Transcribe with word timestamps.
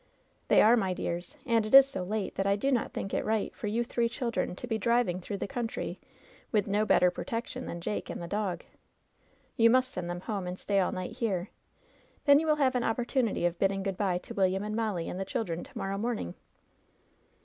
«"They 0.47 0.63
are, 0.63 0.75
my 0.75 0.95
dears; 0.95 1.35
and 1.45 1.63
it 1.63 1.75
is 1.75 1.87
so 1.87 2.01
late 2.03 2.33
that 2.33 2.47
I 2.47 2.55
do 2.55 2.71
not 2.71 2.91
think 2.91 3.13
it 3.13 3.23
right 3.23 3.55
for 3.55 3.67
you 3.67 3.83
three 3.83 4.09
children 4.09 4.55
to 4.55 4.65
be 4.65 4.79
driving 4.79 5.19
through 5.21 5.37
the 5.37 5.47
country 5.47 5.99
with 6.51 6.67
no 6.67 6.87
better 6.87 7.11
protection 7.11 7.67
than 7.67 7.81
Jake 7.81 8.09
and 8.09 8.19
the 8.19 8.27
dog. 8.27 8.63
You 9.57 9.69
must 9.69 9.91
send 9.91 10.09
them 10.09 10.21
home 10.21 10.47
and 10.47 10.57
stay 10.57 10.79
all 10.79 10.91
night 10.91 11.17
here. 11.17 11.51
Then 12.25 12.39
you 12.39 12.47
will 12.47 12.55
have 12.55 12.73
an 12.73 12.83
opportunity 12.83 13.45
of 13.45 13.59
bid 13.59 13.67
ding 13.69 13.83
good 13.83 13.95
by 13.97 14.17
to 14.17 14.33
William 14.33 14.63
and 14.63 14.75
Molly 14.75 15.07
and 15.07 15.19
the 15.19 15.23
children 15.23 15.63
to 15.65 15.77
morrow 15.77 15.99
morning." 15.99 16.33